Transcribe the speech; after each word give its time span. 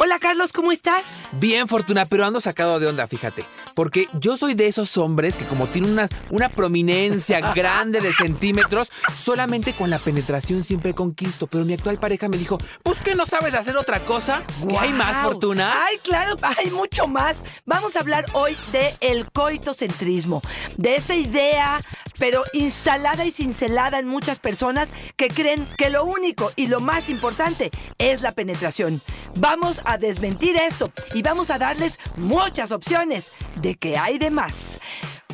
Hola 0.00 0.18
Carlos, 0.20 0.52
¿cómo 0.52 0.70
estás? 0.70 1.02
Bien, 1.32 1.66
Fortuna, 1.66 2.04
pero 2.04 2.24
ando 2.24 2.40
sacado 2.40 2.78
de 2.78 2.86
onda, 2.86 3.08
fíjate. 3.08 3.44
Porque 3.78 4.08
yo 4.14 4.36
soy 4.36 4.54
de 4.54 4.66
esos 4.66 4.96
hombres 4.96 5.36
que 5.36 5.44
como 5.44 5.68
tienen 5.68 5.92
una, 5.92 6.08
una 6.30 6.48
prominencia 6.48 7.38
grande 7.54 8.00
de 8.00 8.12
centímetros, 8.12 8.90
solamente 9.16 9.72
con 9.72 9.88
la 9.88 10.00
penetración 10.00 10.64
siempre 10.64 10.94
conquisto. 10.94 11.46
Pero 11.46 11.64
mi 11.64 11.74
actual 11.74 11.96
pareja 11.96 12.28
me 12.28 12.36
dijo, 12.36 12.58
pues 12.82 13.00
que 13.00 13.14
no 13.14 13.24
sabes 13.24 13.54
hacer 13.54 13.76
otra 13.76 14.00
cosa. 14.00 14.42
¿Que 14.68 14.76
hay 14.76 14.92
más. 14.92 15.24
Fortuna? 15.24 15.72
Ay, 15.86 15.98
claro, 15.98 16.34
hay 16.42 16.72
mucho 16.72 17.06
más. 17.06 17.36
Vamos 17.66 17.94
a 17.94 18.00
hablar 18.00 18.26
hoy 18.32 18.56
de 18.72 18.96
el 18.98 19.30
coitocentrismo, 19.30 20.42
de 20.76 20.96
esta 20.96 21.14
idea, 21.14 21.80
pero 22.18 22.42
instalada 22.54 23.24
y 23.26 23.30
cincelada 23.30 24.00
en 24.00 24.08
muchas 24.08 24.40
personas 24.40 24.90
que 25.14 25.28
creen 25.28 25.68
que 25.76 25.88
lo 25.88 26.04
único 26.04 26.50
y 26.56 26.66
lo 26.66 26.80
más 26.80 27.08
importante 27.08 27.70
es 27.98 28.22
la 28.22 28.32
penetración. 28.32 29.00
Vamos 29.36 29.80
a 29.84 29.98
desmentir 29.98 30.56
esto 30.56 30.90
y 31.14 31.22
vamos 31.22 31.50
a 31.50 31.58
darles 31.58 32.00
muchas 32.16 32.72
opciones 32.72 33.26
de 33.62 33.67
que 33.76 33.96
hay 33.96 34.18
de 34.18 34.30
más. 34.30 34.80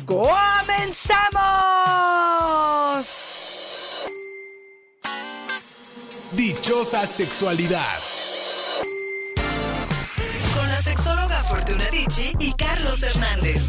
¡Comenzamos! 0.05 1.35
Dichosa 6.31 7.05
sexualidad. 7.07 7.99
Con 10.55 10.67
la 10.67 10.81
sexóloga 10.81 11.43
Fortuna 11.45 11.89
Dicci 11.89 12.33
y 12.39 12.51
Carlos 12.53 13.01
Hernández. 13.03 13.61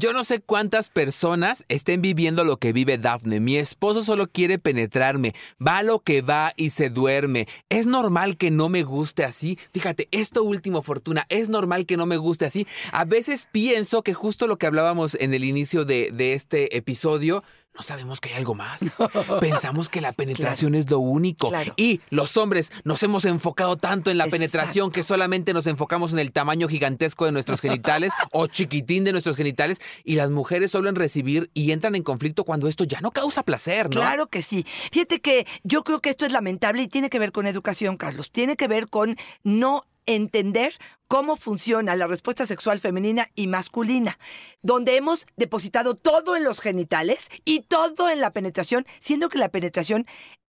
Yo 0.00 0.14
no 0.14 0.24
sé 0.24 0.40
cuántas 0.40 0.88
personas 0.88 1.66
estén 1.68 2.00
viviendo 2.00 2.42
lo 2.42 2.56
que 2.56 2.72
vive 2.72 2.96
Daphne. 2.96 3.38
Mi 3.38 3.58
esposo 3.58 4.00
solo 4.00 4.28
quiere 4.28 4.58
penetrarme. 4.58 5.34
Va 5.60 5.82
lo 5.82 5.98
que 5.98 6.22
va 6.22 6.54
y 6.56 6.70
se 6.70 6.88
duerme. 6.88 7.46
Es 7.68 7.86
normal 7.86 8.38
que 8.38 8.50
no 8.50 8.70
me 8.70 8.82
guste 8.82 9.24
así. 9.24 9.58
Fíjate, 9.74 10.08
esto 10.10 10.42
último, 10.42 10.80
Fortuna, 10.80 11.26
es 11.28 11.50
normal 11.50 11.84
que 11.84 11.98
no 11.98 12.06
me 12.06 12.16
guste 12.16 12.46
así. 12.46 12.66
A 12.92 13.04
veces 13.04 13.46
pienso 13.52 14.02
que 14.02 14.14
justo 14.14 14.46
lo 14.46 14.56
que 14.56 14.66
hablábamos 14.66 15.18
en 15.20 15.34
el 15.34 15.44
inicio 15.44 15.84
de, 15.84 16.10
de 16.14 16.32
este 16.32 16.78
episodio, 16.78 17.44
no 17.74 17.82
sabemos 17.82 18.20
que 18.20 18.30
hay 18.30 18.36
algo 18.36 18.54
más. 18.54 18.96
Pensamos 19.40 19.88
que 19.88 20.00
la 20.00 20.12
penetración 20.12 20.74
es 20.74 20.90
lo 20.90 20.98
único. 20.98 21.48
Claro. 21.50 21.72
Y 21.76 22.00
los 22.10 22.36
hombres 22.36 22.72
nos 22.84 23.02
hemos 23.02 23.24
enfocado 23.24 23.76
tanto 23.76 24.10
en 24.10 24.18
la 24.18 24.24
Exacto. 24.24 24.36
penetración 24.36 24.90
que 24.90 25.02
solamente 25.02 25.52
nos 25.52 25.66
enfocamos 25.66 26.12
en 26.12 26.18
el 26.18 26.32
tamaño 26.32 26.68
gigantesco 26.68 27.26
de 27.26 27.32
nuestros 27.32 27.60
genitales 27.60 28.12
o 28.32 28.46
chiquitín 28.48 29.04
de 29.04 29.12
nuestros 29.12 29.36
genitales 29.36 29.80
y 30.04 30.16
las 30.16 30.30
mujeres 30.30 30.72
solo 30.72 30.88
en 30.88 30.96
recibir 30.96 31.50
y 31.54 31.72
entran 31.72 31.94
en 31.94 32.02
conflicto 32.02 32.44
cuando 32.44 32.68
esto 32.68 32.84
ya 32.84 33.00
no 33.00 33.12
causa 33.12 33.42
placer, 33.44 33.86
¿no? 33.86 34.00
Claro 34.00 34.26
que 34.26 34.42
sí. 34.42 34.66
Fíjate 34.92 35.20
que 35.20 35.46
yo 35.62 35.84
creo 35.84 36.00
que 36.00 36.10
esto 36.10 36.26
es 36.26 36.32
lamentable 36.32 36.82
y 36.82 36.88
tiene 36.88 37.08
que 37.08 37.18
ver 37.18 37.32
con 37.32 37.46
educación, 37.46 37.96
Carlos. 37.96 38.30
Tiene 38.30 38.56
que 38.56 38.68
ver 38.68 38.88
con 38.88 39.16
no 39.42 39.84
entender 40.06 40.74
cómo 41.08 41.36
funciona 41.36 41.96
la 41.96 42.06
respuesta 42.06 42.46
sexual 42.46 42.80
femenina 42.80 43.28
y 43.34 43.46
masculina, 43.46 44.18
donde 44.62 44.96
hemos 44.96 45.26
depositado 45.36 45.94
todo 45.94 46.36
en 46.36 46.44
los 46.44 46.60
genitales 46.60 47.28
y 47.44 47.62
todo 47.62 48.08
en 48.10 48.20
la 48.20 48.32
penetración, 48.32 48.86
siendo 49.00 49.28
que 49.28 49.38
la 49.38 49.48
penetración, 49.48 50.06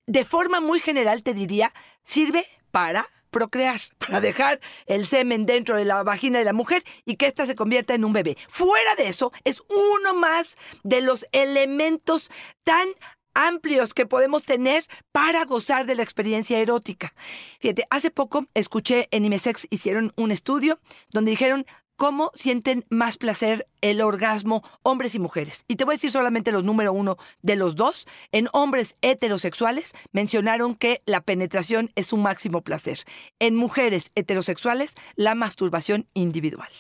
de 0.06 0.25
forma 0.25 0.61
muy 0.61 0.81
general, 0.81 1.23
te 1.23 1.34
diría, 1.34 1.73
sirve 2.05 2.45
para 2.71 3.09
procrear, 3.31 3.81
para 3.98 4.21
dejar 4.21 4.61
el 4.87 5.06
semen 5.06 5.47
dentro 5.47 5.77
de 5.77 5.84
la 5.84 6.03
vagina 6.03 6.39
de 6.39 6.45
la 6.45 6.53
mujer 6.53 6.84
y 7.05 7.17
que 7.17 7.27
ésta 7.27 7.47
se 7.47 7.55
convierta 7.55 7.95
en 7.95 8.05
un 8.05 8.12
bebé. 8.12 8.37
Fuera 8.48 8.95
de 8.97 9.09
eso, 9.09 9.33
es 9.45 9.62
uno 9.69 10.15
más 10.15 10.56
de 10.83 11.01
los 11.01 11.27
elementos 11.33 12.31
tan 12.65 12.89
amplios 13.34 13.95
que 13.95 14.06
podemos 14.06 14.45
tener 14.45 14.84
para 15.12 15.45
gozar 15.45 15.86
de 15.86 15.95
la 15.95 16.03
experiencia 16.03 16.59
erótica. 16.59 17.14
Fíjate, 17.61 17.84
hace 17.91 18.11
poco 18.11 18.47
escuché 18.55 19.09
en 19.11 19.25
Imesex 19.25 19.67
hicieron 19.70 20.12
un 20.17 20.31
estudio 20.31 20.81
donde 21.11 21.31
dijeron 21.31 21.66
cómo 22.00 22.31
sienten 22.34 22.87
más 22.88 23.19
placer 23.19 23.69
el 23.82 24.00
orgasmo 24.00 24.62
hombres 24.82 25.15
y 25.15 25.19
mujeres. 25.19 25.66
Y 25.69 25.77
te 25.77 25.84
voy 25.84 25.93
a 25.93 25.97
decir 25.97 26.10
solamente 26.10 26.50
los 26.50 26.65
número 26.65 26.94
uno 26.94 27.19
de 27.43 27.56
los 27.56 27.77
dos. 27.77 28.06
En 28.32 28.49
hombres 28.54 28.97
heterosexuales 29.03 29.93
mencionaron 30.10 30.77
que 30.77 31.03
la 31.04 31.21
penetración 31.21 31.91
es 31.97 32.15
un 32.15 32.22
máximo 32.22 32.62
placer. 32.62 33.00
En 33.38 33.54
mujeres 33.54 34.12
heterosexuales, 34.15 34.94
la 35.15 35.34
masturbación 35.34 36.06
individual. 36.15 36.71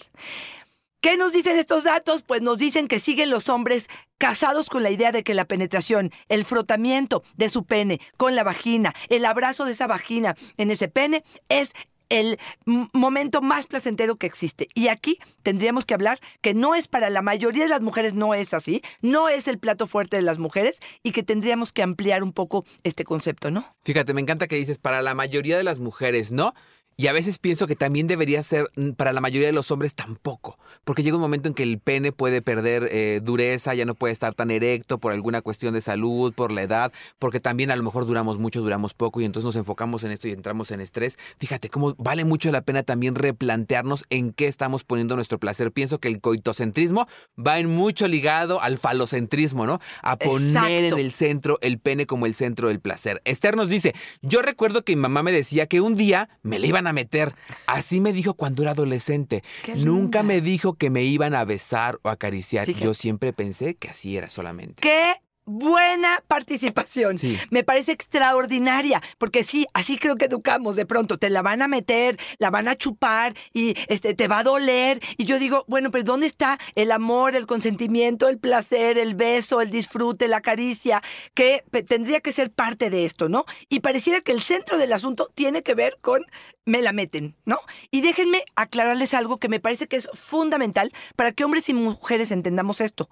¿Qué 1.00 1.16
nos 1.16 1.32
dicen 1.32 1.56
estos 1.58 1.84
datos? 1.84 2.22
Pues 2.22 2.42
nos 2.42 2.58
dicen 2.58 2.86
que 2.86 3.00
siguen 3.00 3.30
los 3.30 3.48
hombres 3.48 3.88
casados 4.18 4.68
con 4.68 4.82
la 4.82 4.90
idea 4.90 5.12
de 5.12 5.22
que 5.22 5.32
la 5.32 5.46
penetración, 5.46 6.12
el 6.28 6.44
frotamiento 6.44 7.22
de 7.36 7.48
su 7.48 7.64
pene 7.64 8.02
con 8.18 8.34
la 8.36 8.44
vagina, 8.44 8.94
el 9.08 9.24
abrazo 9.24 9.64
de 9.64 9.72
esa 9.72 9.86
vagina 9.86 10.34
en 10.58 10.70
ese 10.70 10.88
pene 10.88 11.24
es 11.48 11.72
el 12.10 12.38
momento 12.66 13.40
más 13.40 13.66
placentero 13.66 14.16
que 14.16 14.26
existe. 14.26 14.68
Y 14.74 14.88
aquí 14.88 15.18
tendríamos 15.42 15.86
que 15.86 15.94
hablar 15.94 16.18
que 16.42 16.52
no 16.52 16.74
es 16.74 16.86
para 16.86 17.08
la 17.08 17.22
mayoría 17.22 17.62
de 17.62 17.70
las 17.70 17.80
mujeres, 17.80 18.12
no 18.12 18.34
es 18.34 18.52
así, 18.52 18.82
no 19.00 19.30
es 19.30 19.48
el 19.48 19.58
plato 19.58 19.86
fuerte 19.86 20.16
de 20.16 20.22
las 20.22 20.38
mujeres 20.38 20.80
y 21.02 21.12
que 21.12 21.22
tendríamos 21.22 21.72
que 21.72 21.82
ampliar 21.82 22.22
un 22.22 22.32
poco 22.32 22.66
este 22.82 23.04
concepto, 23.04 23.50
¿no? 23.50 23.74
Fíjate, 23.84 24.12
me 24.12 24.20
encanta 24.20 24.48
que 24.48 24.56
dices 24.56 24.78
para 24.78 25.00
la 25.00 25.14
mayoría 25.14 25.56
de 25.56 25.64
las 25.64 25.78
mujeres, 25.78 26.30
¿no? 26.30 26.52
Y 26.96 27.06
a 27.06 27.12
veces 27.12 27.38
pienso 27.38 27.66
que 27.66 27.76
también 27.76 28.06
debería 28.06 28.42
ser 28.42 28.70
mm, 28.76 28.90
para 28.90 29.12
la 29.12 29.20
mayoría 29.20 29.46
de 29.46 29.52
los 29.52 29.70
hombres 29.70 29.94
tampoco, 29.94 30.58
porque 30.84 31.02
llega 31.02 31.16
un 31.16 31.22
momento 31.22 31.48
en 31.48 31.54
que 31.54 31.62
el 31.62 31.78
pene 31.78 32.12
puede 32.12 32.42
perder 32.42 32.88
eh, 32.90 33.20
dureza, 33.22 33.74
ya 33.74 33.84
no 33.84 33.94
puede 33.94 34.12
estar 34.12 34.34
tan 34.34 34.50
erecto 34.50 34.98
por 34.98 35.12
alguna 35.12 35.40
cuestión 35.40 35.72
de 35.72 35.80
salud, 35.80 36.32
por 36.34 36.52
la 36.52 36.62
edad, 36.62 36.92
porque 37.18 37.40
también 37.40 37.70
a 37.70 37.76
lo 37.76 37.82
mejor 37.82 38.06
duramos 38.06 38.38
mucho, 38.38 38.60
duramos 38.60 38.92
poco 38.92 39.20
y 39.20 39.24
entonces 39.24 39.46
nos 39.46 39.56
enfocamos 39.56 40.04
en 40.04 40.12
esto 40.12 40.28
y 40.28 40.32
entramos 40.32 40.70
en 40.70 40.80
estrés. 40.80 41.18
Fíjate 41.38 41.70
cómo 41.70 41.94
vale 41.96 42.24
mucho 42.24 42.52
la 42.52 42.62
pena 42.62 42.82
también 42.82 43.14
replantearnos 43.14 44.04
en 44.10 44.32
qué 44.32 44.46
estamos 44.46 44.84
poniendo 44.84 45.16
nuestro 45.16 45.38
placer. 45.38 45.72
Pienso 45.72 45.98
que 45.98 46.08
el 46.08 46.20
coitocentrismo 46.20 47.06
va 47.38 47.58
en 47.58 47.68
mucho 47.68 48.08
ligado 48.08 48.60
al 48.60 48.78
falocentrismo, 48.78 49.66
¿no? 49.66 49.80
A 50.02 50.16
poner 50.16 50.84
Exacto. 50.84 50.98
en 50.98 51.06
el 51.06 51.12
centro 51.12 51.58
el 51.62 51.78
pene 51.78 52.06
como 52.06 52.26
el 52.26 52.34
centro 52.34 52.68
del 52.68 52.80
placer. 52.80 53.22
Esther 53.24 53.56
nos 53.56 53.68
dice, 53.68 53.94
yo 54.22 54.42
recuerdo 54.42 54.84
que 54.84 54.94
mi 54.96 55.02
mamá 55.02 55.22
me 55.22 55.32
decía 55.32 55.66
que 55.66 55.80
un 55.80 55.94
día 55.94 56.28
me 56.42 56.58
le 56.58 56.68
iban 56.80 56.86
a 56.86 56.92
meter. 56.92 57.34
Así 57.66 58.00
me 58.00 58.12
dijo 58.12 58.34
cuando 58.34 58.62
era 58.62 58.72
adolescente. 58.72 59.42
Qué 59.62 59.76
Nunca 59.76 60.20
linda. 60.20 60.22
me 60.22 60.40
dijo 60.40 60.74
que 60.74 60.90
me 60.90 61.02
iban 61.02 61.34
a 61.34 61.44
besar 61.44 61.98
o 62.02 62.08
acariciar. 62.08 62.66
Fíjate. 62.66 62.84
Yo 62.84 62.94
siempre 62.94 63.32
pensé 63.32 63.74
que 63.76 63.88
así 63.90 64.16
era 64.16 64.28
solamente. 64.28 64.80
¡Qué 64.80 65.14
buena 65.50 66.22
participación! 66.26 67.18
Sí. 67.18 67.38
Me 67.50 67.64
parece 67.64 67.92
extraordinaria, 67.92 69.02
porque 69.18 69.44
sí, 69.44 69.66
así 69.74 69.98
creo 69.98 70.16
que 70.16 70.26
educamos 70.26 70.76
de 70.76 70.86
pronto. 70.86 71.18
Te 71.18 71.30
la 71.30 71.42
van 71.42 71.62
a 71.62 71.68
meter, 71.68 72.18
la 72.38 72.50
van 72.50 72.68
a 72.68 72.76
chupar 72.76 73.34
y 73.52 73.74
este, 73.88 74.14
te 74.14 74.28
va 74.28 74.38
a 74.38 74.44
doler. 74.44 75.00
Y 75.16 75.24
yo 75.24 75.38
digo, 75.38 75.64
bueno, 75.68 75.90
pero 75.90 76.04
¿dónde 76.04 76.26
está 76.26 76.58
el 76.74 76.92
amor, 76.92 77.36
el 77.36 77.46
consentimiento, 77.46 78.28
el 78.28 78.38
placer, 78.38 78.98
el 78.98 79.14
beso, 79.14 79.60
el 79.60 79.70
disfrute, 79.70 80.28
la 80.28 80.40
caricia? 80.40 81.02
Que 81.34 81.64
tendría 81.86 82.20
que 82.20 82.32
ser 82.32 82.50
parte 82.50 82.90
de 82.90 83.04
esto, 83.04 83.28
¿no? 83.28 83.44
Y 83.68 83.80
pareciera 83.80 84.20
que 84.20 84.32
el 84.32 84.42
centro 84.42 84.78
del 84.78 84.92
asunto 84.92 85.30
tiene 85.34 85.62
que 85.62 85.74
ver 85.74 85.98
con 86.00 86.24
me 86.64 86.82
la 86.82 86.92
meten, 86.92 87.36
¿no? 87.44 87.58
Y 87.90 88.00
déjenme 88.00 88.44
aclararles 88.54 89.14
algo 89.14 89.38
que 89.38 89.48
me 89.48 89.60
parece 89.60 89.88
que 89.88 89.96
es 89.96 90.08
fundamental 90.14 90.92
para 91.16 91.32
que 91.32 91.44
hombres 91.44 91.68
y 91.68 91.74
mujeres 91.74 92.30
entendamos 92.30 92.80
esto. 92.80 93.08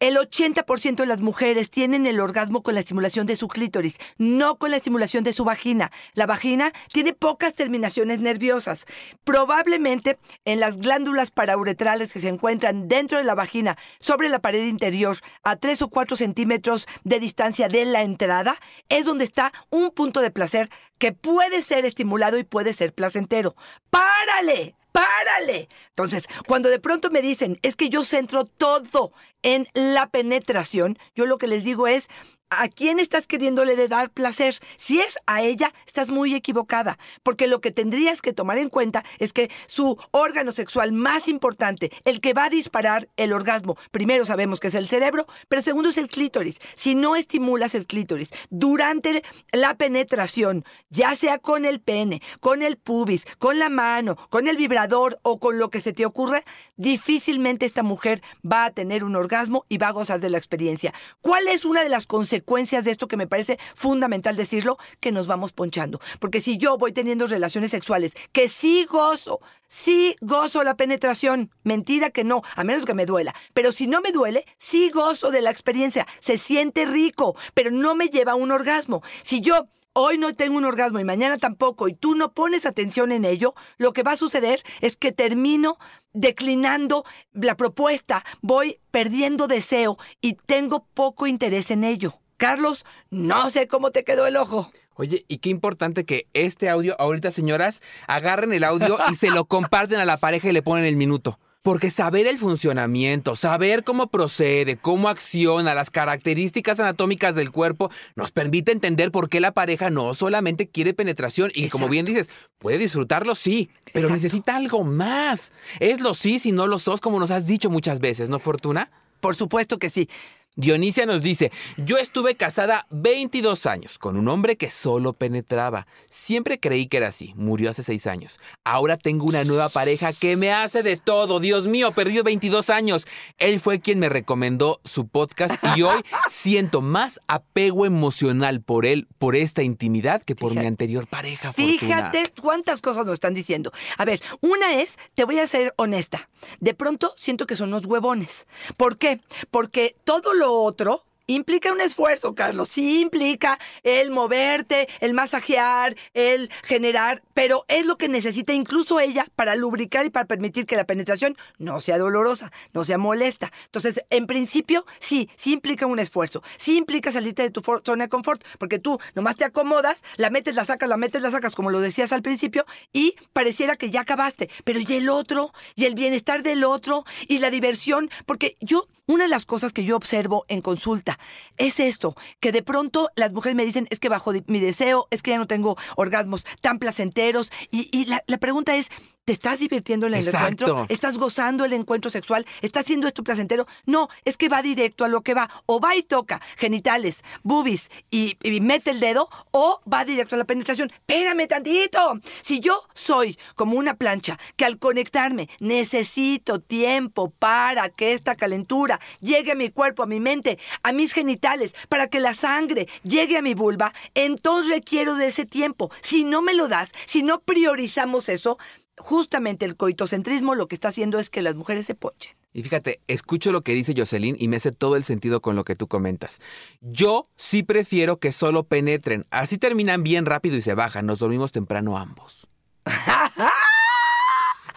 El 0.00 0.16
80% 0.16 0.96
de 0.96 1.04
las 1.04 1.20
mujeres 1.20 1.70
tienen 1.70 2.06
el 2.06 2.20
orgasmo 2.20 2.62
con 2.62 2.72
la 2.72 2.80
estimulación 2.80 3.26
de 3.26 3.36
su 3.36 3.48
clítoris, 3.48 3.98
no 4.16 4.56
con 4.56 4.70
la 4.70 4.78
estimulación 4.78 5.24
de 5.24 5.34
su 5.34 5.44
vagina. 5.44 5.92
La 6.14 6.24
vagina 6.24 6.72
tiene 6.90 7.12
pocas 7.12 7.52
terminaciones 7.52 8.18
nerviosas. 8.18 8.86
Probablemente 9.24 10.18
en 10.46 10.58
las 10.58 10.78
glándulas 10.78 11.30
parauretrales 11.30 12.14
que 12.14 12.20
se 12.20 12.28
encuentran 12.28 12.88
dentro 12.88 13.18
de 13.18 13.24
la 13.24 13.34
vagina, 13.34 13.76
sobre 14.00 14.30
la 14.30 14.38
pared 14.38 14.64
interior, 14.68 15.18
a 15.42 15.56
3 15.56 15.82
o 15.82 15.88
4 15.90 16.16
centímetros 16.16 16.88
de 17.04 17.20
distancia 17.20 17.68
de 17.68 17.84
la 17.84 18.00
entrada, 18.00 18.56
es 18.88 19.04
donde 19.04 19.24
está 19.24 19.52
un 19.68 19.90
punto 19.90 20.20
de 20.20 20.30
placer 20.30 20.70
que 20.96 21.12
puede 21.12 21.60
ser 21.60 21.84
estimulado 21.84 22.38
y 22.38 22.44
puede 22.44 22.72
ser 22.72 22.94
placentero. 22.94 23.54
¡Párale! 23.90 24.79
¡Párale! 25.00 25.68
Entonces, 25.88 26.24
cuando 26.46 26.68
de 26.68 26.78
pronto 26.78 27.10
me 27.10 27.22
dicen, 27.22 27.58
es 27.62 27.74
que 27.74 27.88
yo 27.88 28.04
centro 28.04 28.44
todo 28.44 29.12
en 29.42 29.66
la 29.72 30.10
penetración, 30.10 30.98
yo 31.14 31.24
lo 31.24 31.38
que 31.38 31.46
les 31.46 31.64
digo 31.64 31.86
es, 31.86 32.08
¿a 32.50 32.68
quién 32.68 32.98
estás 32.98 33.26
queriéndole 33.26 33.76
dar 33.88 34.10
placer? 34.10 34.56
Si 34.76 35.00
es 35.00 35.18
a 35.26 35.42
ella, 35.42 35.72
estás 35.86 36.10
muy 36.10 36.34
equivocada, 36.34 36.98
porque 37.22 37.46
lo 37.46 37.60
que 37.60 37.70
tendrías 37.70 38.20
que 38.20 38.32
tomar 38.32 38.58
en 38.58 38.68
cuenta 38.68 39.04
es 39.18 39.32
que 39.32 39.50
su 39.66 39.96
órgano 40.10 40.52
sexual 40.52 40.92
más 40.92 41.28
importante, 41.28 41.90
el 42.04 42.20
que 42.20 42.34
va 42.34 42.44
a 42.44 42.50
disparar 42.50 43.08
el 43.16 43.32
orgasmo, 43.32 43.76
primero 43.92 44.26
sabemos 44.26 44.60
que 44.60 44.68
es 44.68 44.74
el 44.74 44.88
cerebro, 44.88 45.26
pero 45.48 45.62
segundo 45.62 45.88
es 45.88 45.96
el 45.96 46.08
clítoris. 46.08 46.58
Si 46.76 46.94
no 46.94 47.16
estimulas 47.16 47.74
el 47.74 47.86
clítoris 47.86 48.30
durante 48.50 49.22
la 49.52 49.76
penetración, 49.76 50.64
ya 50.90 51.14
sea 51.14 51.38
con 51.38 51.64
el 51.64 51.80
pene, 51.80 52.20
con 52.40 52.62
el 52.62 52.76
pubis, 52.76 53.26
con 53.38 53.58
la 53.58 53.68
mano, 53.68 54.16
con 54.28 54.48
el 54.48 54.56
vibrador 54.56 55.20
o 55.22 55.38
con 55.38 55.58
lo 55.58 55.70
que 55.70 55.80
se 55.80 55.92
te 55.92 56.04
ocurra, 56.04 56.42
difícilmente 56.76 57.64
esta 57.64 57.82
mujer 57.82 58.22
va 58.44 58.64
a 58.64 58.70
tener 58.72 59.04
un 59.04 59.14
orgasmo 59.14 59.64
y 59.68 59.78
va 59.78 59.88
a 59.88 59.92
gozar 59.92 60.20
de 60.20 60.30
la 60.30 60.38
experiencia. 60.38 60.92
¿Cuál 61.20 61.46
es 61.46 61.64
una 61.64 61.82
de 61.82 61.88
las 61.88 62.06
consecuencias 62.06 62.39
consecuencias 62.40 62.84
de 62.84 62.90
esto 62.90 63.06
que 63.06 63.16
me 63.16 63.26
parece 63.26 63.58
fundamental 63.74 64.36
decirlo, 64.36 64.78
que 64.98 65.12
nos 65.12 65.26
vamos 65.26 65.52
ponchando. 65.52 66.00
Porque 66.18 66.40
si 66.40 66.58
yo 66.58 66.78
voy 66.78 66.92
teniendo 66.92 67.26
relaciones 67.26 67.70
sexuales, 67.70 68.12
que 68.32 68.48
sí 68.48 68.86
gozo, 68.86 69.40
sí 69.68 70.16
gozo 70.20 70.64
la 70.64 70.76
penetración, 70.76 71.50
mentira 71.62 72.10
que 72.10 72.24
no, 72.24 72.42
a 72.56 72.64
menos 72.64 72.84
que 72.84 72.94
me 72.94 73.06
duela, 73.06 73.34
pero 73.52 73.72
si 73.72 73.86
no 73.86 74.00
me 74.00 74.12
duele, 74.12 74.44
sí 74.58 74.90
gozo 74.90 75.30
de 75.30 75.42
la 75.42 75.50
experiencia, 75.50 76.06
se 76.20 76.38
siente 76.38 76.86
rico, 76.86 77.36
pero 77.54 77.70
no 77.70 77.94
me 77.94 78.08
lleva 78.08 78.32
a 78.32 78.36
un 78.36 78.50
orgasmo. 78.50 79.02
Si 79.22 79.40
yo 79.40 79.68
hoy 79.92 80.18
no 80.18 80.34
tengo 80.34 80.56
un 80.56 80.64
orgasmo 80.64 80.98
y 80.98 81.04
mañana 81.04 81.38
tampoco, 81.38 81.88
y 81.88 81.94
tú 81.94 82.14
no 82.14 82.32
pones 82.32 82.66
atención 82.66 83.12
en 83.12 83.24
ello, 83.24 83.54
lo 83.78 83.92
que 83.92 84.02
va 84.02 84.12
a 84.12 84.16
suceder 84.16 84.62
es 84.80 84.96
que 84.96 85.12
termino 85.12 85.78
declinando 86.12 87.04
la 87.32 87.56
propuesta, 87.56 88.24
voy 88.40 88.80
perdiendo 88.90 89.46
deseo 89.46 89.98
y 90.20 90.34
tengo 90.34 90.86
poco 90.94 91.26
interés 91.26 91.70
en 91.70 91.84
ello. 91.84 92.20
Carlos, 92.40 92.86
no 93.10 93.50
sé 93.50 93.68
cómo 93.68 93.90
te 93.90 94.02
quedó 94.02 94.26
el 94.26 94.38
ojo. 94.38 94.72
Oye, 94.94 95.26
y 95.28 95.36
qué 95.38 95.50
importante 95.50 96.06
que 96.06 96.26
este 96.32 96.70
audio, 96.70 96.96
ahorita 96.98 97.30
señoras, 97.30 97.82
agarren 98.06 98.54
el 98.54 98.64
audio 98.64 98.96
y 99.12 99.14
se 99.14 99.30
lo 99.30 99.44
comparten 99.44 100.00
a 100.00 100.06
la 100.06 100.16
pareja 100.16 100.48
y 100.48 100.52
le 100.52 100.62
ponen 100.62 100.86
el 100.86 100.96
minuto. 100.96 101.38
Porque 101.60 101.90
saber 101.90 102.26
el 102.26 102.38
funcionamiento, 102.38 103.36
saber 103.36 103.84
cómo 103.84 104.06
procede, 104.06 104.78
cómo 104.78 105.10
acciona, 105.10 105.74
las 105.74 105.90
características 105.90 106.80
anatómicas 106.80 107.34
del 107.34 107.50
cuerpo, 107.50 107.90
nos 108.16 108.30
permite 108.30 108.72
entender 108.72 109.12
por 109.12 109.28
qué 109.28 109.38
la 109.40 109.52
pareja 109.52 109.90
no 109.90 110.14
solamente 110.14 110.66
quiere 110.66 110.94
penetración 110.94 111.52
y 111.54 111.68
como 111.68 111.90
bien 111.90 112.06
dices, 112.06 112.30
puede 112.58 112.78
disfrutarlo, 112.78 113.34
sí, 113.34 113.68
pero 113.92 114.06
Exacto. 114.06 114.14
necesita 114.14 114.56
algo 114.56 114.82
más. 114.82 115.52
Es 115.78 116.00
lo 116.00 116.14
sí 116.14 116.38
si 116.38 116.52
no 116.52 116.66
lo 116.66 116.78
sos, 116.78 117.02
como 117.02 117.20
nos 117.20 117.32
has 117.32 117.44
dicho 117.44 117.68
muchas 117.68 118.00
veces, 118.00 118.30
¿no, 118.30 118.38
Fortuna? 118.38 118.88
Por 119.20 119.36
supuesto 119.36 119.78
que 119.78 119.90
sí. 119.90 120.08
Dionisia 120.56 121.06
nos 121.06 121.22
dice, 121.22 121.52
yo 121.76 121.96
estuve 121.96 122.34
casada 122.34 122.86
22 122.90 123.66
años 123.66 123.98
con 123.98 124.16
un 124.16 124.26
hombre 124.28 124.56
que 124.56 124.68
solo 124.68 125.12
penetraba. 125.12 125.86
Siempre 126.10 126.58
creí 126.58 126.86
que 126.86 126.96
era 126.96 127.08
así. 127.08 127.32
Murió 127.36 127.70
hace 127.70 127.84
6 127.84 128.06
años. 128.08 128.40
Ahora 128.64 128.96
tengo 128.96 129.26
una 129.26 129.44
nueva 129.44 129.68
pareja 129.68 130.12
que 130.12 130.36
me 130.36 130.52
hace 130.52 130.82
de 130.82 130.96
todo. 130.96 131.38
Dios 131.38 131.68
mío, 131.68 131.92
perdió 131.92 132.24
22 132.24 132.68
años. 132.68 133.06
Él 133.38 133.60
fue 133.60 133.80
quien 133.80 134.00
me 134.00 134.08
recomendó 134.08 134.80
su 134.84 135.06
podcast 135.06 135.54
y 135.76 135.82
hoy 135.82 136.02
siento 136.28 136.80
más 136.80 137.20
apego 137.28 137.86
emocional 137.86 138.60
por 138.60 138.86
él, 138.86 139.06
por 139.18 139.36
esta 139.36 139.62
intimidad, 139.62 140.20
que 140.20 140.34
por 140.34 140.54
mi 140.54 140.66
anterior 140.66 141.06
pareja. 141.06 141.52
Fortuna. 141.52 141.78
Fíjate 141.78 142.32
cuántas 142.40 142.82
cosas 142.82 143.06
nos 143.06 143.14
están 143.14 143.34
diciendo. 143.34 143.72
A 143.96 144.04
ver, 144.04 144.20
una 144.40 144.74
es, 144.80 144.98
te 145.14 145.24
voy 145.24 145.38
a 145.38 145.46
ser 145.46 145.74
honesta. 145.76 146.28
De 146.58 146.74
pronto 146.74 147.14
siento 147.16 147.46
que 147.46 147.56
son 147.56 147.68
unos 147.68 147.86
huevones. 147.86 148.46
¿Por 148.76 148.98
qué? 148.98 149.20
Porque 149.50 149.94
todo 150.04 150.34
lo 150.34 150.39
otro 150.48 151.04
implica 151.34 151.72
un 151.72 151.80
esfuerzo, 151.80 152.34
Carlos. 152.34 152.68
Sí 152.68 153.00
implica 153.00 153.58
el 153.82 154.10
moverte, 154.10 154.88
el 155.00 155.14
masajear, 155.14 155.96
el 156.14 156.50
generar, 156.62 157.22
pero 157.34 157.64
es 157.68 157.86
lo 157.86 157.96
que 157.96 158.08
necesita 158.08 158.52
incluso 158.52 159.00
ella 159.00 159.26
para 159.36 159.54
lubricar 159.54 160.06
y 160.06 160.10
para 160.10 160.26
permitir 160.26 160.66
que 160.66 160.76
la 160.76 160.84
penetración 160.84 161.36
no 161.58 161.80
sea 161.80 161.98
dolorosa, 161.98 162.52
no 162.72 162.84
sea 162.84 162.98
molesta. 162.98 163.52
Entonces, 163.66 164.04
en 164.10 164.26
principio, 164.26 164.84
sí, 164.98 165.30
sí 165.36 165.52
implica 165.52 165.86
un 165.86 165.98
esfuerzo. 165.98 166.42
Sí 166.56 166.76
implica 166.76 167.12
salirte 167.12 167.42
de 167.42 167.50
tu 167.50 167.62
zona 167.84 168.04
de 168.04 168.08
confort, 168.08 168.44
porque 168.58 168.78
tú 168.78 168.98
nomás 169.14 169.36
te 169.36 169.44
acomodas, 169.44 170.02
la 170.16 170.30
metes, 170.30 170.54
la 170.54 170.64
sacas, 170.64 170.88
la 170.88 170.96
metes, 170.96 171.22
la 171.22 171.30
sacas, 171.30 171.54
como 171.54 171.70
lo 171.70 171.80
decías 171.80 172.12
al 172.12 172.22
principio, 172.22 172.66
y 172.92 173.14
pareciera 173.32 173.76
que 173.76 173.90
ya 173.90 174.00
acabaste. 174.02 174.50
Pero 174.64 174.80
y 174.80 174.94
el 174.94 175.08
otro, 175.08 175.52
y 175.76 175.84
el 175.84 175.94
bienestar 175.94 176.42
del 176.42 176.64
otro, 176.64 177.04
y 177.28 177.38
la 177.38 177.50
diversión, 177.50 178.10
porque 178.26 178.56
yo, 178.60 178.88
una 179.06 179.24
de 179.24 179.30
las 179.30 179.46
cosas 179.46 179.72
que 179.72 179.84
yo 179.84 179.96
observo 179.96 180.44
en 180.48 180.60
consulta 180.62 181.19
es 181.56 181.80
esto, 181.80 182.14
que 182.40 182.52
de 182.52 182.62
pronto 182.62 183.10
las 183.16 183.32
mujeres 183.32 183.56
me 183.56 183.64
dicen, 183.64 183.86
es 183.90 184.00
que 184.00 184.08
bajo 184.08 184.32
mi 184.46 184.60
deseo, 184.60 185.06
es 185.10 185.22
que 185.22 185.32
ya 185.32 185.38
no 185.38 185.46
tengo 185.46 185.76
orgasmos 185.96 186.44
tan 186.60 186.78
placenteros, 186.78 187.50
y, 187.70 187.88
y 187.96 188.06
la, 188.06 188.22
la 188.26 188.38
pregunta 188.38 188.76
es, 188.76 188.88
¿te 189.24 189.32
estás 189.32 189.60
divirtiendo 189.60 190.06
en 190.06 190.14
el 190.14 190.20
Exacto. 190.26 190.64
encuentro? 190.64 190.86
¿Estás 190.88 191.16
gozando 191.16 191.64
el 191.64 191.72
encuentro 191.72 192.10
sexual? 192.10 192.46
¿Estás 192.62 192.84
haciendo 192.84 193.06
esto 193.06 193.22
placentero? 193.22 193.66
No, 193.86 194.08
es 194.24 194.36
que 194.36 194.48
va 194.48 194.62
directo 194.62 195.04
a 195.04 195.08
lo 195.08 195.22
que 195.22 195.34
va. 195.34 195.50
O 195.66 195.80
va 195.80 195.94
y 195.96 196.02
toca 196.02 196.40
genitales, 196.56 197.22
boobies 197.42 197.90
y, 198.10 198.36
y 198.42 198.60
mete 198.60 198.90
el 198.90 199.00
dedo, 199.00 199.28
o 199.50 199.80
va 199.92 200.04
directo 200.04 200.34
a 200.34 200.38
la 200.38 200.44
penetración. 200.44 200.90
Espérame 200.90 201.46
tantito. 201.46 202.18
Si 202.42 202.60
yo 202.60 202.82
soy 202.94 203.38
como 203.54 203.76
una 203.76 203.94
plancha 203.94 204.38
que 204.56 204.64
al 204.64 204.78
conectarme 204.78 205.48
necesito 205.60 206.60
tiempo 206.60 207.30
para 207.30 207.88
que 207.90 208.12
esta 208.12 208.36
calentura 208.36 209.00
llegue 209.20 209.52
a 209.52 209.56
mi 209.56 209.70
cuerpo, 209.70 210.02
a 210.02 210.06
mi 210.06 210.20
mente, 210.20 210.58
a 210.82 210.92
mis 210.92 211.12
genitales, 211.12 211.74
para 211.88 212.08
que 212.08 212.20
la 212.20 212.34
sangre 212.34 212.88
llegue 213.02 213.38
a 213.38 213.42
mi 213.42 213.54
vulva, 213.54 213.92
entonces 214.14 214.70
requiero 214.70 215.14
de 215.14 215.28
ese 215.28 215.46
tiempo. 215.46 215.90
Si 216.00 216.24
no 216.24 216.42
me 216.42 216.54
lo 216.54 216.68
das, 216.68 216.90
si 217.06 217.22
no 217.22 217.40
priorizamos 217.40 218.28
eso, 218.28 218.58
justamente 219.00 219.64
el 219.66 219.76
coitocentrismo 219.76 220.54
lo 220.54 220.68
que 220.68 220.74
está 220.74 220.88
haciendo 220.88 221.18
es 221.18 221.30
que 221.30 221.42
las 221.42 221.56
mujeres 221.56 221.86
se 221.86 221.94
ponchen. 221.94 222.32
Y 222.52 222.62
fíjate, 222.62 223.00
escucho 223.06 223.52
lo 223.52 223.62
que 223.62 223.74
dice 223.74 223.94
Jocelyn 223.96 224.36
y 224.38 224.48
me 224.48 224.56
hace 224.56 224.72
todo 224.72 224.96
el 224.96 225.04
sentido 225.04 225.40
con 225.40 225.54
lo 225.56 225.64
que 225.64 225.76
tú 225.76 225.86
comentas. 225.86 226.40
Yo 226.80 227.28
sí 227.36 227.62
prefiero 227.62 228.18
que 228.18 228.32
solo 228.32 228.64
penetren. 228.64 229.26
Así 229.30 229.56
terminan 229.56 230.02
bien 230.02 230.26
rápido 230.26 230.56
y 230.56 230.62
se 230.62 230.74
bajan. 230.74 231.06
Nos 231.06 231.20
dormimos 231.20 231.52
temprano 231.52 231.96
ambos. 231.96 232.46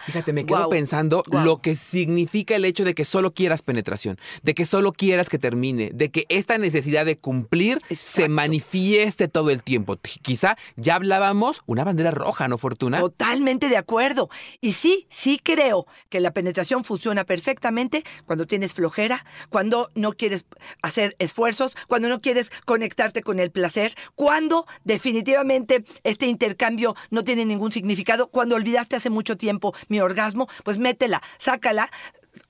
Fíjate, 0.06 0.32
me 0.32 0.44
quedo 0.44 0.68
pensando 0.68 1.24
lo 1.30 1.60
que 1.60 1.76
significa 1.76 2.56
el 2.56 2.64
hecho 2.64 2.84
de 2.84 2.94
que 2.94 3.04
solo 3.04 3.32
quieras 3.32 3.62
penetración, 3.62 4.18
de 4.42 4.54
que 4.54 4.64
solo 4.66 4.92
quieras 4.92 5.28
que 5.28 5.38
termine, 5.38 5.90
de 5.94 6.10
que 6.10 6.26
esta 6.28 6.58
necesidad 6.58 7.06
de 7.06 7.16
cumplir 7.16 7.78
se 7.94 8.28
manifieste 8.28 9.28
todo 9.28 9.50
el 9.50 9.62
tiempo. 9.62 9.96
Quizá 10.22 10.56
ya 10.76 10.96
hablábamos 10.96 11.62
una 11.66 11.84
bandera 11.84 12.10
roja, 12.10 12.48
¿no, 12.48 12.58
Fortuna? 12.58 12.98
Totalmente 13.00 13.68
de 13.68 13.76
acuerdo. 13.76 14.28
Y 14.60 14.72
sí, 14.72 15.06
sí 15.10 15.40
creo 15.42 15.86
que 16.08 16.20
la 16.20 16.32
penetración 16.32 16.84
funciona 16.84 17.24
perfectamente 17.24 18.04
cuando 18.26 18.46
tienes 18.46 18.74
flojera, 18.74 19.24
cuando 19.48 19.90
no 19.94 20.12
quieres 20.12 20.44
hacer 20.82 21.16
esfuerzos, 21.18 21.76
cuando 21.88 22.08
no 22.08 22.20
quieres 22.20 22.50
conectarte 22.64 23.22
con 23.22 23.38
el 23.40 23.50
placer, 23.50 23.94
cuando 24.14 24.66
definitivamente 24.84 25.84
este 26.02 26.26
intercambio 26.26 26.94
no 27.10 27.24
tiene 27.24 27.44
ningún 27.44 27.72
significado, 27.72 28.28
cuando 28.28 28.56
olvidaste 28.56 28.96
hace 28.96 29.10
mucho 29.10 29.36
tiempo 29.36 29.74
mi 29.94 30.00
orgasmo, 30.00 30.48
pues 30.64 30.78
métela, 30.78 31.22
sácala. 31.38 31.88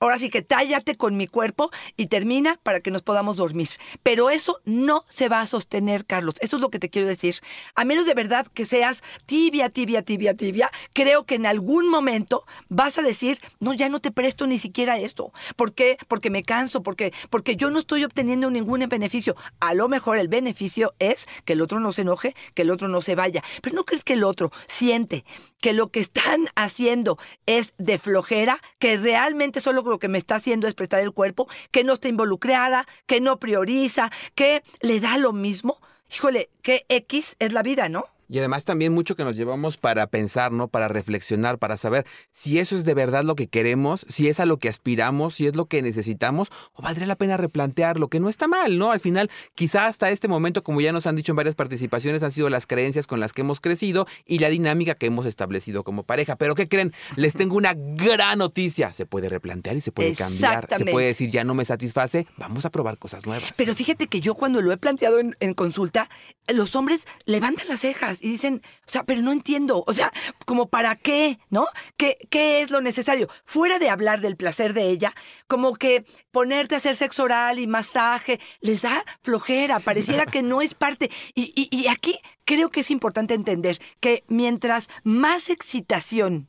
Ahora 0.05 0.19
sí 0.19 0.29
que 0.29 0.43
tállate 0.43 0.97
con 0.97 1.17
mi 1.17 1.25
cuerpo 1.25 1.71
y 1.97 2.05
termina 2.05 2.59
para 2.61 2.79
que 2.79 2.91
nos 2.91 3.01
podamos 3.01 3.37
dormir. 3.37 3.69
Pero 4.03 4.29
eso 4.29 4.61
no 4.63 5.03
se 5.09 5.29
va 5.29 5.41
a 5.41 5.47
sostener, 5.47 6.05
Carlos. 6.05 6.35
Eso 6.41 6.57
es 6.57 6.61
lo 6.61 6.69
que 6.69 6.77
te 6.77 6.89
quiero 6.89 7.07
decir. 7.07 7.37
A 7.73 7.85
menos 7.85 8.05
de 8.05 8.13
verdad 8.13 8.45
que 8.53 8.65
seas 8.65 9.03
tibia, 9.25 9.71
tibia, 9.71 10.03
tibia, 10.03 10.35
tibia, 10.35 10.71
creo 10.93 11.25
que 11.25 11.33
en 11.33 11.47
algún 11.47 11.89
momento 11.89 12.45
vas 12.69 12.99
a 12.99 13.01
decir, 13.01 13.39
no, 13.59 13.73
ya 13.73 13.89
no 13.89 13.99
te 13.99 14.11
presto 14.11 14.45
ni 14.45 14.59
siquiera 14.59 14.99
esto. 14.99 15.33
¿Por 15.55 15.73
qué? 15.73 15.97
Porque 16.07 16.29
me 16.29 16.43
canso, 16.43 16.83
porque, 16.83 17.11
porque 17.31 17.55
yo 17.55 17.71
no 17.71 17.79
estoy 17.79 18.03
obteniendo 18.03 18.51
ningún 18.51 18.87
beneficio. 18.87 19.35
A 19.59 19.73
lo 19.73 19.87
mejor 19.87 20.19
el 20.19 20.27
beneficio 20.27 20.93
es 20.99 21.25
que 21.45 21.53
el 21.53 21.61
otro 21.61 21.79
no 21.79 21.91
se 21.91 22.01
enoje, 22.01 22.35
que 22.53 22.61
el 22.61 22.69
otro 22.69 22.89
no 22.89 23.01
se 23.01 23.15
vaya. 23.15 23.41
Pero 23.63 23.75
¿no 23.75 23.85
crees 23.85 24.03
que 24.03 24.13
el 24.13 24.23
otro 24.23 24.51
siente 24.67 25.25
que 25.61 25.73
lo 25.73 25.87
que 25.87 25.99
están 25.99 26.47
haciendo 26.55 27.17
es 27.47 27.73
de 27.79 27.97
flojera, 27.97 28.59
que 28.77 28.97
realmente 28.97 29.61
solo 29.61 29.83
lo 29.95 29.99
que 29.99 30.09
me 30.09 30.17
está 30.17 30.35
haciendo 30.35 30.67
es 30.67 30.75
prestar 30.75 30.99
el 30.99 31.13
cuerpo, 31.13 31.47
que 31.71 31.85
no 31.85 31.93
está 31.93 32.09
involucrada, 32.09 32.85
que 33.05 33.21
no 33.21 33.39
prioriza, 33.39 34.11
que 34.35 34.61
le 34.81 34.99
da 34.99 35.17
lo 35.17 35.31
mismo? 35.31 35.79
Híjole, 36.13 36.49
qué 36.61 36.85
X 36.89 37.37
es 37.39 37.53
la 37.53 37.63
vida, 37.63 37.87
¿no? 37.87 38.05
Y 38.27 38.39
además 38.39 38.63
también 38.63 38.93
mucho 38.93 39.15
que 39.15 39.23
nos 39.23 39.35
llevamos 39.37 39.77
para 39.77 40.07
pensar, 40.07 40.51
¿no? 40.51 40.67
Para 40.67 40.87
reflexionar, 40.87 41.59
para 41.59 41.77
saber 41.77 42.05
si 42.31 42.59
eso 42.59 42.75
es 42.75 42.83
de 42.85 42.93
verdad 42.93 43.23
lo 43.23 43.35
que 43.35 43.47
queremos, 43.47 44.05
si 44.09 44.29
es 44.29 44.39
a 44.39 44.45
lo 44.45 44.57
que 44.57 44.69
aspiramos, 44.69 45.35
si 45.35 45.47
es 45.47 45.55
lo 45.55 45.65
que 45.65 45.81
necesitamos, 45.81 46.49
o 46.73 46.81
valdría 46.81 47.07
la 47.07 47.15
pena 47.15 47.37
replantearlo, 47.37 48.09
que 48.09 48.19
no 48.19 48.29
está 48.29 48.47
mal, 48.47 48.77
¿no? 48.77 48.91
Al 48.91 48.99
final, 48.99 49.29
quizá 49.53 49.87
hasta 49.87 50.09
este 50.09 50.27
momento, 50.27 50.63
como 50.63 50.81
ya 50.81 50.91
nos 50.91 51.05
han 51.05 51.15
dicho 51.15 51.31
en 51.31 51.35
varias 51.35 51.55
participaciones, 51.55 52.23
han 52.23 52.31
sido 52.31 52.49
las 52.49 52.67
creencias 52.67 53.07
con 53.07 53.19
las 53.19 53.33
que 53.33 53.41
hemos 53.41 53.59
crecido 53.59 54.07
y 54.25 54.39
la 54.39 54.49
dinámica 54.49 54.95
que 54.95 55.05
hemos 55.05 55.25
establecido 55.25 55.83
como 55.83 56.03
pareja. 56.03 56.35
Pero 56.35 56.55
¿qué 56.55 56.67
creen? 56.67 56.93
Les 57.15 57.33
tengo 57.33 57.55
una 57.55 57.73
gran 57.75 58.39
noticia. 58.39 58.93
Se 58.93 59.05
puede 59.05 59.29
replantear 59.29 59.75
y 59.75 59.81
se 59.81 59.91
puede 59.91 60.15
cambiar. 60.15 60.67
Se 60.77 60.85
puede 60.85 61.07
decir, 61.07 61.29
ya 61.29 61.43
no 61.43 61.53
me 61.53 61.65
satisface, 61.65 62.27
vamos 62.37 62.65
a 62.65 62.71
probar 62.71 62.97
cosas 62.97 63.25
nuevas. 63.25 63.51
Pero 63.57 63.75
fíjate 63.75 64.07
que 64.07 64.21
yo 64.21 64.35
cuando 64.35 64.61
lo 64.61 64.71
he 64.71 64.77
planteado 64.77 65.19
en, 65.19 65.35
en 65.39 65.53
consulta, 65.53 66.09
los 66.47 66.75
hombres 66.75 67.07
levantan 67.25 67.67
las 67.67 67.81
cejas 67.81 68.14
y 68.21 68.29
dicen, 68.29 68.61
o 68.87 68.91
sea, 68.91 69.03
pero 69.03 69.21
no 69.21 69.31
entiendo, 69.31 69.83
o 69.85 69.93
sea, 69.93 70.11
como 70.45 70.67
para 70.69 70.95
qué, 70.95 71.39
¿no? 71.49 71.67
¿Qué, 71.97 72.17
qué 72.29 72.61
es 72.61 72.71
lo 72.71 72.81
necesario? 72.81 73.29
Fuera 73.45 73.79
de 73.79 73.89
hablar 73.89 74.21
del 74.21 74.35
placer 74.35 74.73
de 74.73 74.89
ella, 74.89 75.13
como 75.47 75.75
que 75.75 76.05
ponerte 76.31 76.75
a 76.75 76.77
hacer 76.79 76.95
sexo 76.95 77.23
oral 77.23 77.59
y 77.59 77.67
masaje, 77.67 78.39
les 78.61 78.81
da 78.81 79.03
flojera, 79.21 79.79
pareciera 79.79 80.25
que 80.25 80.41
no 80.43 80.61
es 80.61 80.73
parte. 80.73 81.09
Y, 81.33 81.51
y- 81.55 81.69
y 81.75 81.87
aquí 81.87 82.19
creo 82.45 82.69
que 82.69 82.81
es 82.81 82.91
importante 82.91 83.33
entender 83.33 83.79
que 83.99 84.23
mientras 84.27 84.87
más 85.03 85.49
excitación 85.49 86.47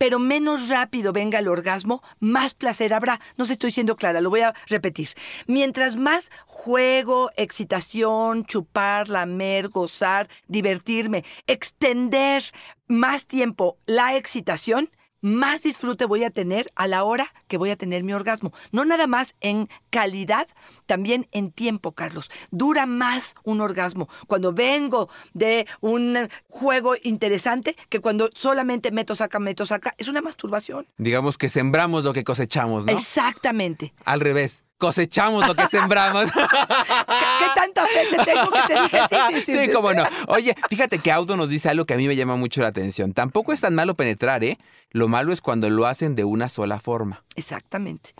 pero 0.00 0.18
menos 0.18 0.70
rápido 0.70 1.12
venga 1.12 1.40
el 1.40 1.46
orgasmo, 1.46 2.02
más 2.20 2.54
placer 2.54 2.94
habrá. 2.94 3.20
No 3.36 3.44
sé, 3.44 3.52
estoy 3.52 3.70
siendo 3.70 3.96
clara, 3.96 4.22
lo 4.22 4.30
voy 4.30 4.40
a 4.40 4.54
repetir. 4.66 5.10
Mientras 5.46 5.96
más 5.96 6.30
juego, 6.46 7.30
excitación, 7.36 8.46
chupar, 8.46 9.10
lamer, 9.10 9.68
gozar, 9.68 10.30
divertirme, 10.48 11.26
extender 11.46 12.42
más 12.88 13.26
tiempo 13.26 13.76
la 13.84 14.16
excitación, 14.16 14.88
más 15.20 15.62
disfrute 15.62 16.04
voy 16.06 16.24
a 16.24 16.30
tener 16.30 16.70
a 16.76 16.86
la 16.86 17.04
hora 17.04 17.26
que 17.48 17.58
voy 17.58 17.70
a 17.70 17.76
tener 17.76 18.04
mi 18.04 18.12
orgasmo. 18.12 18.52
No 18.72 18.84
nada 18.84 19.06
más 19.06 19.34
en 19.40 19.68
calidad, 19.90 20.48
también 20.86 21.28
en 21.32 21.50
tiempo, 21.52 21.92
Carlos. 21.92 22.30
Dura 22.50 22.86
más 22.86 23.34
un 23.44 23.60
orgasmo 23.60 24.08
cuando 24.26 24.52
vengo 24.52 25.08
de 25.34 25.66
un 25.80 26.28
juego 26.48 26.94
interesante 27.02 27.76
que 27.88 28.00
cuando 28.00 28.30
solamente 28.34 28.90
meto, 28.90 29.16
saca, 29.16 29.38
meto, 29.38 29.66
saca. 29.66 29.94
Es 29.98 30.08
una 30.08 30.22
masturbación. 30.22 30.86
Digamos 30.98 31.36
que 31.38 31.48
sembramos 31.48 32.04
lo 32.04 32.12
que 32.12 32.24
cosechamos, 32.24 32.86
¿no? 32.86 32.92
Exactamente. 32.92 33.92
Al 34.04 34.20
revés. 34.20 34.64
Cosechamos 34.78 35.46
lo 35.46 35.54
que 35.54 35.66
sembramos. 35.68 36.24
¿Qué, 36.32 36.40
qué 36.40 37.46
tanta 37.54 37.84
fe 37.84 38.06
te 38.16 38.24
tengo 38.24 38.50
que 38.50 38.60
te 38.66 38.82
dije 38.82 38.98
sí, 39.10 39.16
sí, 39.28 39.34
sí, 39.44 39.52
Sí, 39.52 39.64
sí. 39.66 39.70
cómo 39.72 39.92
no. 39.92 40.04
Oye, 40.28 40.54
fíjate 40.70 40.98
que 41.00 41.12
Auto 41.12 41.36
nos 41.36 41.50
dice 41.50 41.68
algo 41.68 41.84
que 41.84 41.92
a 41.92 41.96
mí 41.98 42.08
me 42.08 42.16
llama 42.16 42.36
mucho 42.36 42.62
la 42.62 42.68
atención. 42.68 43.12
Tampoco 43.12 43.52
es 43.52 43.60
tan 43.60 43.74
malo 43.74 43.94
penetrar, 43.94 44.42
¿eh? 44.42 44.56
Lo 44.92 45.06
malo 45.06 45.32
es 45.32 45.40
cuando 45.40 45.70
lo 45.70 45.86
hacen 45.86 46.16
de 46.16 46.24
una 46.24 46.48
sola 46.48 46.80
forma. 46.80 47.22
Exactamente. 47.36 48.12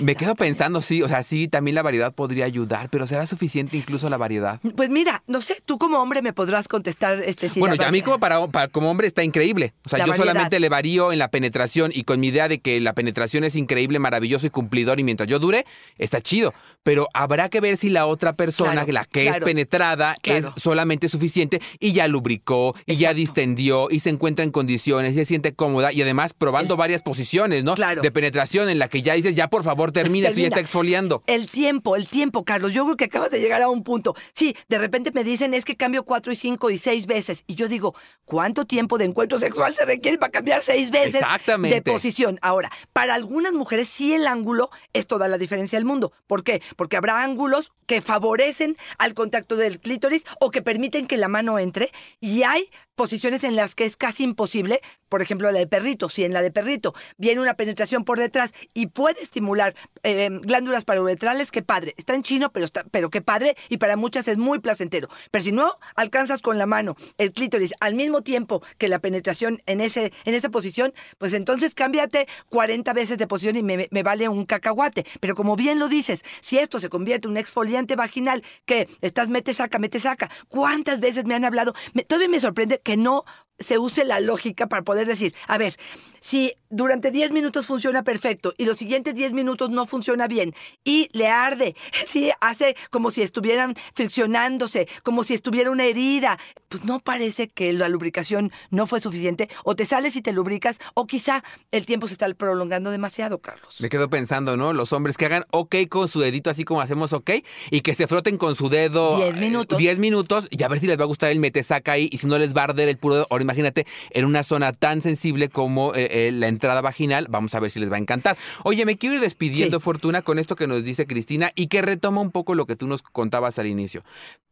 Me 0.00 0.14
quedo 0.16 0.34
pensando, 0.34 0.82
sí, 0.82 1.02
o 1.02 1.08
sea, 1.08 1.22
sí, 1.22 1.48
también 1.48 1.74
la 1.74 1.82
variedad 1.82 2.12
podría 2.14 2.44
ayudar, 2.44 2.88
pero 2.90 3.06
¿será 3.06 3.26
suficiente 3.26 3.76
incluso 3.76 4.08
la 4.08 4.16
variedad? 4.16 4.60
Pues 4.76 4.90
mira, 4.90 5.22
no 5.26 5.40
sé, 5.40 5.62
tú 5.64 5.78
como 5.78 5.98
hombre 5.98 6.22
me 6.22 6.32
podrás 6.32 6.68
contestar 6.68 7.22
este 7.24 7.48
si 7.48 7.60
bueno, 7.60 7.76
a 7.84 7.90
mí 7.90 8.02
como, 8.02 8.18
para, 8.18 8.46
para- 8.48 8.68
como 8.68 8.90
hombre 8.90 9.06
está 9.06 9.22
increíble. 9.22 9.74
O 9.84 9.88
sea, 9.88 9.98
La 9.98 10.04
yo 10.06 10.10
variedad. 10.12 10.26
solamente 10.32 10.60
le 10.60 10.68
varío 10.68 11.12
en 11.12 11.18
la 11.18 11.28
penetración 11.28 11.90
y 11.94 12.04
con 12.04 12.20
mi 12.20 12.28
idea 12.28 12.48
de 12.48 12.60
que 12.60 12.80
la 12.80 12.92
penetración 12.94 13.44
es 13.44 13.56
increíble, 13.56 13.98
maravilloso 13.98 14.46
y 14.46 14.50
cumplidor 14.50 15.00
y 15.00 15.04
mientras 15.04 15.28
yo 15.28 15.38
dure, 15.38 15.64
está 15.98 16.20
chido. 16.20 16.52
Pero 16.82 17.08
habrá 17.14 17.48
que 17.48 17.60
ver 17.60 17.76
si 17.78 17.88
la 17.88 18.06
otra 18.06 18.34
persona, 18.34 18.72
Claro, 18.72 18.92
la 18.92 19.04
que 19.06 19.22
claro, 19.22 19.38
es 19.38 19.44
penetrada, 19.44 20.14
claro. 20.22 20.52
es 20.54 20.62
solamente 20.62 21.08
suficiente 21.08 21.60
y 21.80 21.92
ya 21.92 22.08
lubricó 22.08 22.74
y 22.86 22.96
ya 22.96 23.14
distendió 23.14 23.88
y 23.90 24.00
se 24.00 24.10
encuentra 24.10 24.44
en 24.44 24.50
condiciones 24.50 25.12
y 25.12 25.14
se 25.14 25.24
siente 25.24 25.54
cómoda 25.54 25.92
y 25.92 26.02
además 26.02 26.34
probando 26.34 26.76
varias 26.76 27.02
posiciones, 27.02 27.64
¿no? 27.64 27.74
Claro. 27.74 28.02
De 28.02 28.10
penetración 28.10 28.68
en 28.68 28.78
la 28.78 28.88
que 28.88 29.02
ya 29.02 29.14
dices, 29.14 29.34
ya 29.34 29.48
por 29.48 29.64
favor 29.64 29.83
termina, 29.92 30.28
esto 30.28 30.32
ya 30.32 30.42
Termina. 30.42 30.48
está 30.48 30.60
exfoliando. 30.60 31.22
El 31.26 31.50
tiempo, 31.50 31.96
el 31.96 32.08
tiempo, 32.08 32.44
Carlos. 32.44 32.72
Yo 32.72 32.84
creo 32.84 32.96
que 32.96 33.04
acabas 33.04 33.30
de 33.30 33.40
llegar 33.40 33.62
a 33.62 33.68
un 33.68 33.82
punto. 33.82 34.14
Sí, 34.32 34.56
de 34.68 34.78
repente 34.78 35.10
me 35.12 35.24
dicen 35.24 35.54
es 35.54 35.64
que 35.64 35.76
cambio 35.76 36.04
cuatro 36.04 36.32
y 36.32 36.36
cinco 36.36 36.70
y 36.70 36.78
seis 36.78 37.06
veces. 37.06 37.44
Y 37.46 37.54
yo 37.54 37.68
digo, 37.68 37.94
¿cuánto 38.24 38.64
tiempo 38.66 38.98
de 38.98 39.04
encuentro 39.04 39.38
sexual 39.38 39.74
se 39.74 39.84
requiere 39.84 40.18
para 40.18 40.32
cambiar 40.32 40.62
seis 40.62 40.90
veces 40.90 41.16
Exactamente. 41.16 41.74
de 41.76 41.82
posición? 41.82 42.38
Ahora, 42.42 42.70
para 42.92 43.14
algunas 43.14 43.52
mujeres 43.52 43.88
sí 43.88 44.12
el 44.14 44.26
ángulo 44.26 44.70
es 44.92 45.06
toda 45.06 45.28
la 45.28 45.38
diferencia 45.38 45.78
del 45.78 45.86
mundo. 45.86 46.12
¿Por 46.26 46.44
qué? 46.44 46.62
Porque 46.76 46.96
habrá 46.96 47.22
ángulos 47.22 47.72
que 47.86 48.00
favorecen 48.00 48.76
al 48.98 49.14
contacto 49.14 49.56
del 49.56 49.78
clítoris 49.78 50.24
o 50.40 50.50
que 50.50 50.62
permiten 50.62 51.06
que 51.06 51.16
la 51.16 51.28
mano 51.28 51.58
entre 51.58 51.90
y 52.20 52.42
hay 52.42 52.70
posiciones 52.94 53.44
en 53.44 53.56
las 53.56 53.74
que 53.74 53.84
es 53.84 53.96
casi 53.96 54.24
imposible, 54.24 54.80
por 55.08 55.22
ejemplo 55.22 55.50
la 55.50 55.58
de 55.58 55.66
perrito, 55.66 56.08
si 56.08 56.24
en 56.24 56.32
la 56.32 56.42
de 56.42 56.50
perrito 56.50 56.94
viene 57.16 57.40
una 57.40 57.54
penetración 57.54 58.04
por 58.04 58.18
detrás 58.18 58.52
y 58.72 58.86
puede 58.88 59.20
estimular 59.20 59.74
eh, 60.02 60.28
glándulas 60.42 60.84
paruretrales, 60.84 61.50
qué 61.50 61.62
padre, 61.62 61.94
está 61.96 62.14
en 62.14 62.22
chino, 62.22 62.52
pero, 62.52 62.64
está, 62.64 62.84
pero 62.90 63.10
qué 63.10 63.20
padre 63.22 63.56
y 63.68 63.78
para 63.78 63.96
muchas 63.96 64.28
es 64.28 64.38
muy 64.38 64.58
placentero. 64.58 65.08
Pero 65.30 65.44
si 65.44 65.52
no 65.52 65.78
alcanzas 65.96 66.40
con 66.42 66.58
la 66.58 66.66
mano 66.66 66.96
el 67.18 67.32
clítoris 67.32 67.72
al 67.80 67.94
mismo 67.94 68.22
tiempo 68.22 68.62
que 68.78 68.88
la 68.88 68.98
penetración 68.98 69.62
en, 69.66 69.80
ese, 69.80 70.12
en 70.24 70.34
esa 70.34 70.50
posición, 70.50 70.92
pues 71.18 71.32
entonces 71.32 71.74
cámbiate 71.74 72.26
40 72.48 72.92
veces 72.92 73.18
de 73.18 73.26
posición 73.26 73.56
y 73.56 73.62
me, 73.62 73.88
me 73.90 74.02
vale 74.02 74.28
un 74.28 74.44
cacahuate. 74.46 75.04
Pero 75.20 75.34
como 75.34 75.56
bien 75.56 75.78
lo 75.78 75.88
dices, 75.88 76.24
si 76.40 76.58
esto 76.58 76.80
se 76.80 76.88
convierte 76.88 77.26
en 77.26 77.32
un 77.32 77.36
exfoliante 77.38 77.96
vaginal 77.96 78.42
que 78.66 78.88
estás 79.00 79.28
mete, 79.28 79.54
saca, 79.54 79.78
mete, 79.78 80.00
saca, 80.00 80.30
¿cuántas 80.48 81.00
veces 81.00 81.24
me 81.24 81.34
han 81.34 81.44
hablado? 81.44 81.74
Me- 81.92 82.04
todavía 82.04 82.28
me 82.28 82.40
sorprende 82.40 82.80
que 82.84 82.96
no 82.96 83.24
se 83.58 83.78
use 83.78 84.04
la 84.04 84.20
lógica 84.20 84.66
para 84.66 84.82
poder 84.82 85.06
decir, 85.06 85.34
a 85.46 85.58
ver, 85.58 85.76
si 86.20 86.54
durante 86.70 87.10
10 87.10 87.32
minutos 87.32 87.66
funciona 87.66 88.02
perfecto 88.02 88.54
y 88.56 88.64
los 88.64 88.78
siguientes 88.78 89.14
10 89.14 89.34
minutos 89.34 89.70
no 89.70 89.86
funciona 89.86 90.26
bien 90.26 90.54
y 90.82 91.08
le 91.12 91.28
arde, 91.28 91.76
si 92.08 92.30
hace 92.40 92.76
como 92.90 93.10
si 93.10 93.22
estuvieran 93.22 93.76
friccionándose, 93.92 94.88
como 95.02 95.22
si 95.22 95.34
estuviera 95.34 95.70
una 95.70 95.84
herida, 95.84 96.38
pues 96.68 96.84
no 96.84 97.00
parece 97.00 97.48
que 97.48 97.72
la 97.72 97.88
lubricación 97.88 98.52
no 98.70 98.86
fue 98.86 99.00
suficiente 99.00 99.48
o 99.64 99.76
te 99.76 99.84
sales 99.84 100.16
y 100.16 100.22
te 100.22 100.32
lubricas 100.32 100.78
o 100.94 101.06
quizá 101.06 101.44
el 101.70 101.84
tiempo 101.84 102.08
se 102.08 102.14
está 102.14 102.26
prolongando 102.34 102.90
demasiado, 102.90 103.38
Carlos. 103.38 103.80
Me 103.80 103.90
quedo 103.90 104.08
pensando, 104.08 104.56
¿no? 104.56 104.72
Los 104.72 104.92
hombres 104.92 105.16
que 105.16 105.26
hagan 105.26 105.44
ok 105.50 105.76
con 105.90 106.08
su 106.08 106.20
dedito 106.20 106.48
así 106.48 106.64
como 106.64 106.80
hacemos 106.80 107.12
ok 107.12 107.30
y 107.70 107.82
que 107.82 107.94
se 107.94 108.06
froten 108.06 108.38
con 108.38 108.56
su 108.56 108.70
dedo 108.70 109.16
Diez 109.16 109.36
eh, 109.36 109.40
minutos. 109.40 109.78
10 109.78 109.98
minutos 109.98 110.48
y 110.50 110.62
a 110.62 110.68
ver 110.68 110.80
si 110.80 110.86
les 110.86 110.98
va 110.98 111.02
a 111.02 111.06
gustar 111.06 111.30
el 111.30 111.38
mete 111.38 111.62
saca 111.62 111.92
ahí 111.92 112.08
y 112.10 112.18
si 112.18 112.26
no 112.26 112.38
les 112.38 112.56
va 112.56 112.62
a 112.62 112.64
arder 112.64 112.88
el 112.88 112.96
puro 112.96 113.16
dedo. 113.16 113.26
Imagínate 113.54 113.86
en 114.10 114.24
una 114.24 114.42
zona 114.42 114.72
tan 114.72 115.00
sensible 115.00 115.48
como 115.48 115.94
eh, 115.94 116.26
eh, 116.28 116.32
la 116.32 116.48
entrada 116.48 116.80
vaginal, 116.80 117.28
vamos 117.30 117.54
a 117.54 117.60
ver 117.60 117.70
si 117.70 117.78
les 117.78 117.90
va 117.90 117.96
a 117.96 118.00
encantar. 118.00 118.36
Oye, 118.64 118.84
me 118.84 118.98
quiero 118.98 119.14
ir 119.14 119.20
despidiendo, 119.20 119.78
Sí. 119.78 119.84
Fortuna, 119.84 120.22
con 120.22 120.38
esto 120.38 120.56
que 120.56 120.66
nos 120.66 120.82
dice 120.82 121.06
Cristina 121.06 121.50
y 121.54 121.68
que 121.68 121.82
retoma 121.82 122.20
un 122.20 122.30
poco 122.30 122.54
lo 122.54 122.66
que 122.66 122.74
tú 122.74 122.86
nos 122.86 123.02
contabas 123.02 123.58
al 123.58 123.66
inicio. 123.66 124.02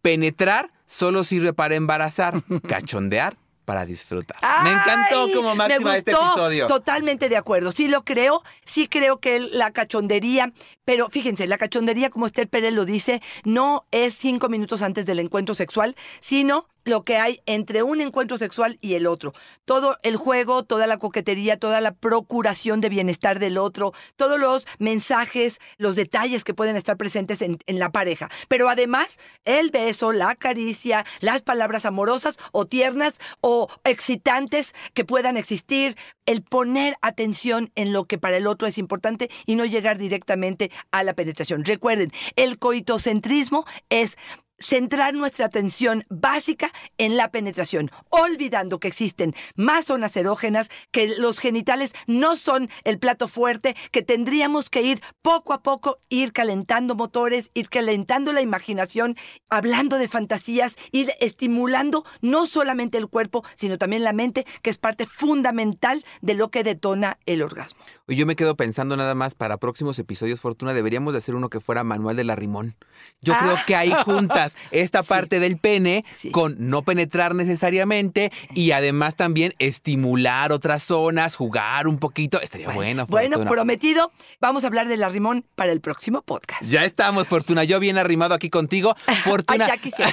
Penetrar 0.03 0.71
solo 0.87 1.25
sirve 1.25 1.53
para 1.53 1.75
embarazar, 1.75 2.43
cachondear 2.69 3.37
para 3.65 3.87
disfrutar. 3.87 4.37
me 4.65 4.73
encantó 4.73 5.33
como 5.33 5.55
máxima 5.55 5.93
me 5.93 5.99
este 5.99 6.11
episodio. 6.13 6.67
Totalmente 6.67 7.29
de 7.29 7.37
acuerdo. 7.37 7.73
Sí 7.73 7.89
lo 7.89 8.05
creo, 8.05 8.43
sí 8.65 8.89
creo 8.89 9.19
que 9.21 9.39
la 9.39 9.71
cachondería, 9.71 10.53
pero 10.85 11.09
fíjense, 11.09 11.47
la 11.47 11.59
cachondería, 11.59 12.11
como 12.11 12.27
Esther 12.27 12.49
Pérez 12.49 12.75
lo 12.75 12.85
dice, 12.85 13.23
no 13.45 13.87
es 13.91 14.15
cinco 14.15 14.49
minutos 14.49 14.83
antes 14.83 15.07
del 15.07 15.21
encuentro 15.21 15.55
sexual, 15.55 15.97
sino 16.21 16.67
lo 16.85 17.05
que 17.05 17.17
hay 17.17 17.41
entre 17.47 17.83
un 17.83 18.01
encuentro 18.01 18.37
sexual 18.37 18.79
y 18.81 18.95
el 18.95 19.07
otro. 19.07 19.33
Todo 19.65 19.99
el 20.03 20.17
juego, 20.17 20.65
toda 20.65 20.87
la 20.87 20.99
coquetería, 20.99 21.59
toda 21.59 21.81
la 21.81 21.95
procuración 21.95 22.81
de 22.81 22.89
bienestar 22.89 23.39
del 23.39 23.59
otro, 23.59 23.93
todos 24.17 24.39
los 24.39 24.67
mensajes, 24.79 25.59
los 25.79 25.97
detalles 25.97 26.45
que 26.45 26.55
pueden 26.55 26.77
estar 26.77 26.97
presentes 26.97 27.43
en, 27.43 27.59
la 27.67 27.91
pareja. 27.91 28.31
Pero 28.49 28.69
además, 28.69 29.19
el 29.45 29.71
beso, 29.71 30.13
la 30.13 30.37
caricia, 30.37 31.05
las 31.21 31.43
palabras 31.43 31.87
amorosas 31.87 32.39
o 32.53 32.67
tiernas 32.67 33.19
o 33.41 33.69
excitantes 33.85 34.75
que 34.95 35.05
puedan 35.05 35.37
existir, 35.37 35.97
el 36.27 36.43
poner 36.43 36.97
atención 37.03 37.71
en 37.75 37.93
lo 37.93 38.05
que 38.05 38.19
para 38.19 38.37
el 38.37 38.47
otro 38.47 38.69
es 38.69 38.79
importante 38.79 39.31
y 39.47 39.57
no 39.57 39.65
llegar 39.65 39.99
directamente 39.99 40.71
a 40.91 41.03
la 41.03 41.15
penetración. 41.15 41.65
Recuerden, 41.65 42.13
el 42.37 42.59
coitocentrismo 42.59 43.65
es 43.89 44.17
centrar 44.63 45.15
nuestra 45.15 45.47
atención 45.47 46.05
básica 46.09 46.71
en 46.99 47.17
la 47.17 47.31
penetración, 47.31 47.91
olvidando 48.11 48.79
que 48.81 48.89
existen 48.89 49.35
más 49.57 49.87
zonas 49.87 50.17
erógenas, 50.17 50.71
que 50.91 51.09
los 51.19 51.39
genitales 51.39 51.93
no 52.07 52.37
son 52.37 52.71
el 52.85 52.99
plato 52.99 53.29
fuerte, 53.29 53.77
que 53.91 54.03
tendríamos 54.03 54.71
que 54.71 54.83
ir 54.83 55.03
poco 55.23 55.53
a 55.53 55.63
poco, 55.63 55.99
ir 56.09 56.33
calentando 56.33 56.95
motores, 56.95 57.51
ir 57.55 57.69
calentando 57.69 58.33
la 58.33 58.41
imaginación, 58.41 59.17
hablando 59.49 59.99
de 59.99 60.09
fantasías, 60.09 60.77
ir 60.93 61.13
estimulando 61.21 62.05
no 62.21 62.47
solamente 62.47 62.99
el 62.99 63.09
cuerpo, 63.09 63.45
sino 63.55 63.79
también 63.79 64.05
la 64.05 64.13
mente, 64.13 64.47
que 64.63 64.71
es 64.71 64.79
parte 64.79 65.07
fundamental 65.07 66.05
de 66.21 66.35
lo 66.35 66.51
que 66.51 66.63
detona 66.65 67.19
el 67.27 67.43
orgasmo. 67.43 67.81
Y 68.07 68.17
yo 68.17 68.27
me 68.27 68.37
quedo 68.37 68.57
pensando 68.57 68.97
nada 68.97 69.15
más 69.15 69.35
para 69.35 69.57
próximos 69.57 69.99
episodios, 69.99 70.41
Fortuna, 70.41 70.75
deberíamos 70.75 71.13
de 71.13 71.19
hacer 71.19 71.35
uno 71.35 71.49
que 71.51 71.61
fuera 71.61 71.85
manual 71.85 72.17
de 72.17 72.25
la 72.25 72.37
rimón. 72.37 72.77
Yo 73.21 73.33
Ah. 73.35 73.39
creo 73.41 73.57
que 73.67 73.77
ahí 73.77 73.93
juntas 74.05 74.52
esta 74.71 75.03
parte 75.03 75.41
del 75.41 75.57
pene 75.57 76.05
con 76.31 76.57
no 76.59 76.83
penetrar 76.83 77.35
necesariamente 77.35 78.31
y 78.55 78.73
además 78.73 79.17
también 79.17 79.53
estimular 79.59 80.53
otras 80.53 80.83
zonas, 80.83 81.37
jugar 81.37 81.87
un 81.87 81.99
poquito. 81.99 82.41
Estaría 82.41 82.71
bueno, 82.71 83.07
Bueno, 83.07 83.37
Fortuna. 83.37 83.51
prometido, 83.51 84.13
vamos 84.41 84.65
a 84.65 84.67
hablar 84.69 84.89
de 84.89 84.97
la 84.97 85.09
rimón 85.09 85.45
para 85.55 85.73
el 85.73 85.81
próximo 85.81 86.23
podcast. 86.23 86.63
Ya 86.63 86.85
estamos, 86.85 87.27
Fortuna. 87.29 87.65
Yo 87.65 87.81
bien 87.81 87.99
arrimado 87.99 88.35
aquí 88.35 88.51
contigo. 88.51 88.95
Fortuna. 89.25 89.67
Ay, 89.67 89.71
ya 89.73 89.77
quisiera. 89.79 90.13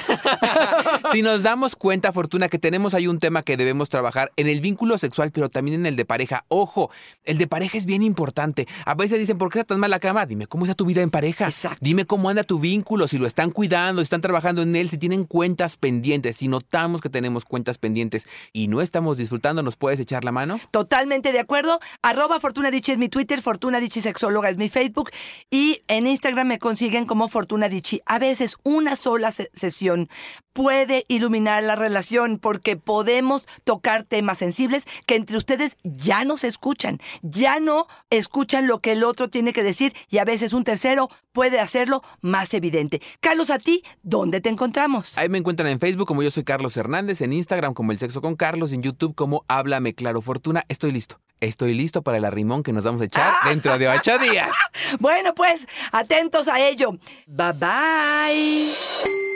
si 1.11 1.21
nos 1.21 1.43
damos 1.43 1.75
cuenta, 1.75 2.11
Fortuna, 2.11 2.49
que 2.49 2.59
tenemos 2.59 2.93
ahí 2.93 3.07
un 3.07 3.19
tema 3.19 3.43
que 3.43 3.57
debemos 3.57 3.89
trabajar 3.89 4.31
en 4.35 4.47
el 4.47 4.61
vínculo 4.61 4.97
sexual, 4.97 5.31
pero 5.31 5.49
también 5.49 5.79
en 5.81 5.85
el 5.85 5.95
de 5.95 6.05
pareja. 6.05 6.45
Ojo, 6.47 6.91
el 7.23 7.37
de 7.37 7.47
pareja 7.47 7.77
es 7.77 7.85
bien 7.85 8.01
importante. 8.03 8.67
A 8.85 8.95
veces 8.95 9.19
dicen, 9.19 9.37
¿por 9.37 9.49
qué 9.49 9.59
está 9.59 9.73
tan 9.73 9.79
mal 9.79 9.91
la 9.91 9.99
cama? 9.99 10.25
Dime 10.25 10.47
cómo 10.47 10.65
está 10.65 10.75
tu 10.75 10.85
vida 10.85 11.01
en 11.01 11.09
pareja. 11.09 11.45
Exacto. 11.47 11.77
Dime 11.81 12.05
cómo 12.05 12.29
anda 12.29 12.43
tu 12.43 12.59
vínculo, 12.59 13.07
si 13.07 13.17
lo 13.17 13.27
están 13.27 13.51
cuidando, 13.51 14.01
si 14.01 14.05
están 14.05 14.18
trabajando 14.21 14.61
en 14.61 14.75
él, 14.75 14.89
si 14.89 14.97
tienen 14.97 15.25
cuentas 15.25 15.77
pendientes, 15.77 16.37
si 16.37 16.47
notamos 16.47 17.01
que 17.01 17.09
tenemos 17.09 17.45
cuentas 17.45 17.77
pendientes 17.77 18.27
y 18.53 18.67
no 18.67 18.81
estamos 18.81 19.17
disfrutando, 19.17 19.63
¿nos 19.63 19.75
puedes 19.75 19.99
echar 19.99 20.23
la 20.23 20.31
mano? 20.31 20.59
Totalmente 20.71 21.31
de 21.31 21.39
acuerdo. 21.39 21.79
Arroba 22.01 22.39
Fortuna 22.39 22.69
es 22.69 22.97
mi 22.97 23.09
Twitter, 23.09 23.41
Fortuna 23.41 23.79
Dichi 23.79 24.01
Sexóloga 24.01 24.49
es 24.49 24.57
mi 24.57 24.69
Facebook 24.69 25.11
y 25.49 25.81
en 25.87 26.07
Instagram 26.07 26.47
me 26.47 26.59
consiguen 26.59 27.05
como 27.05 27.27
Fortuna 27.27 27.69
Dichi. 27.69 28.01
A 28.05 28.19
veces 28.19 28.55
una 28.63 28.95
sola 28.95 29.31
se- 29.31 29.49
sesión 29.53 30.09
puede 30.53 31.05
iluminar 31.07 31.63
la 31.63 31.75
relación 31.75 32.39
porque 32.39 32.77
podemos 32.77 33.47
tocar 33.63 34.03
temas 34.03 34.37
sensibles 34.37 34.85
que 35.05 35.15
entre 35.15 35.37
ustedes 35.37 35.77
ya 35.83 36.23
no 36.23 36.37
se 36.37 36.47
escuchan, 36.47 36.99
ya 37.21 37.59
no 37.59 37.87
escuchan 38.09 38.67
lo 38.67 38.79
que 38.79 38.93
el 38.93 39.03
otro 39.03 39.29
tiene 39.29 39.53
que 39.53 39.63
decir 39.63 39.93
y 40.09 40.17
a 40.17 40.25
veces 40.25 40.53
un 40.53 40.63
tercero 40.63 41.09
puede 41.31 41.59
hacerlo 41.59 42.03
más 42.21 42.53
evidente. 42.53 43.01
Carlos, 43.19 43.49
a 43.49 43.59
ti, 43.59 43.83
¿dónde 44.03 44.41
te 44.41 44.49
encontramos? 44.49 45.17
Ahí 45.17 45.29
me 45.29 45.37
encuentran 45.37 45.69
en 45.69 45.79
Facebook 45.79 46.07
como 46.07 46.23
yo 46.23 46.31
soy 46.31 46.43
Carlos 46.43 46.75
Hernández, 46.77 47.21
en 47.21 47.33
Instagram 47.33 47.73
como 47.73 47.91
El 47.91 47.99
Sexo 47.99 48.21
con 48.21 48.35
Carlos, 48.35 48.71
en 48.71 48.81
YouTube 48.81 49.15
como 49.15 49.45
Háblame 49.47 49.93
Claro 49.93 50.21
Fortuna. 50.21 50.65
Estoy 50.67 50.91
listo. 50.91 51.19
Estoy 51.39 51.73
listo 51.73 52.01
para 52.01 52.17
el 52.17 52.25
arrimón 52.25 52.63
que 52.63 52.73
nos 52.73 52.83
vamos 52.83 53.01
a 53.01 53.05
echar 53.05 53.33
dentro 53.45 53.77
de 53.77 53.87
ocho 53.87 54.17
días. 54.17 54.51
Bueno, 54.99 55.33
pues 55.35 55.67
atentos 55.91 56.47
a 56.47 56.59
ello. 56.59 56.97
Bye 57.27 57.53
bye. 57.53 59.28